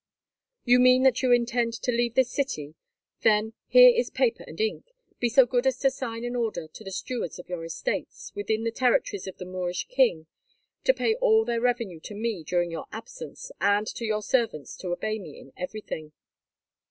"You 0.65 0.79
mean 0.79 1.03
that 1.03 1.21
you 1.21 1.31
intend 1.31 1.73
to 1.73 1.91
leave 1.91 2.15
this 2.15 2.31
city? 2.31 2.73
Then, 3.21 3.53
here 3.67 3.89
is 3.95 4.09
paper 4.09 4.43
and 4.47 4.59
ink. 4.59 4.93
Be 5.19 5.29
so 5.29 5.45
good 5.45 5.67
as 5.67 5.77
to 5.81 5.91
sign 5.91 6.25
an 6.25 6.35
order 6.35 6.67
to 6.67 6.83
the 6.83 6.89
stewards 6.91 7.37
of 7.37 7.47
your 7.47 7.63
estates, 7.63 8.33
within 8.33 8.63
the 8.63 8.71
territories 8.71 9.27
of 9.27 9.37
the 9.37 9.45
Moorish 9.45 9.85
king, 9.89 10.25
to 10.85 10.93
pay 10.95 11.13
all 11.13 11.45
their 11.45 11.61
revenue 11.61 11.99
to 11.99 12.15
me 12.15 12.43
during 12.43 12.71
your 12.71 12.87
absence, 12.91 13.51
and 13.61 13.85
to 13.85 14.03
your 14.03 14.23
servants 14.23 14.75
to 14.77 14.87
obey 14.87 15.19
me 15.19 15.37
in 15.39 15.53
everything." 15.55 16.13